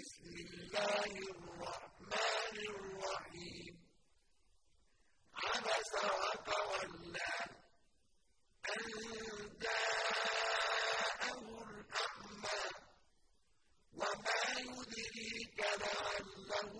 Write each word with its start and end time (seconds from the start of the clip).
بسم 0.00 0.32
الله 0.32 1.12
الرحمن 1.34 2.56
الرحيم. 2.72 3.74
عبس 5.44 5.92
وتولى 6.04 7.32
أن 8.72 8.84
جاءه 9.64 11.42
الأعمى 11.68 12.62
وما 14.00 14.40
يدريك 14.68 15.58
لعله 15.82 16.72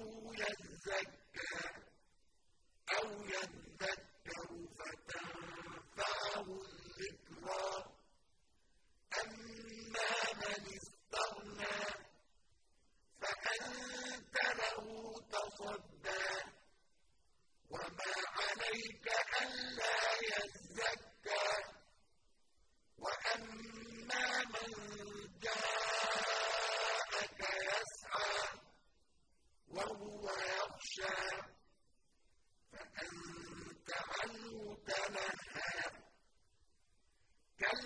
يزكى 0.42 1.02
أو 2.96 3.06
يذكر 3.34 4.48
فتنفعه 4.78 5.59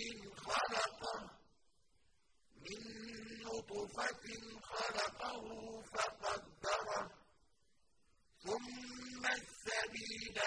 شيء 0.00 0.34
خلقه 0.34 1.30
من 2.56 2.82
نطفة 3.44 4.26
خلقه 4.62 5.44
فقدره 5.92 7.10
ثم 8.44 9.24
السبيل 9.26 10.38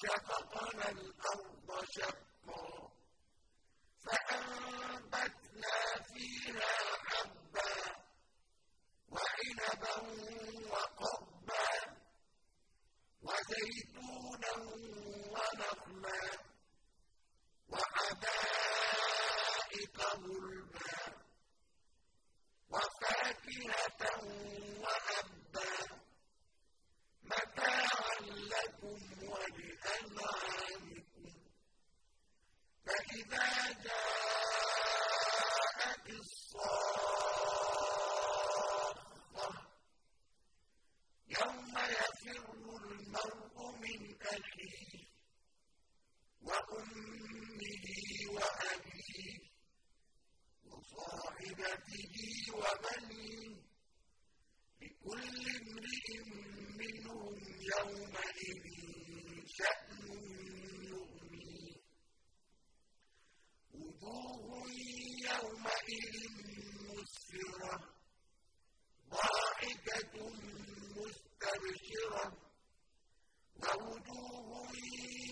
ثم 0.00 0.08
شققنا 0.08 0.88
الأرض 0.90 1.84
شقا 1.96 2.90
فأنبتنا 4.04 5.76
فيها 6.14 6.72
حبا 7.06 7.72
وعنبا 9.08 9.96
وقبا 10.70 11.68
وزيتونا 13.22 14.54
ونخلا. 15.34 16.39
يفر 42.29 42.89
المرء 42.91 43.38